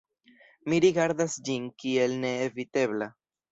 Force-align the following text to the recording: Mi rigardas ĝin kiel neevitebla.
Mi 0.73 0.79
rigardas 0.85 1.35
ĝin 1.51 1.69
kiel 1.85 2.19
neevitebla. 2.25 3.13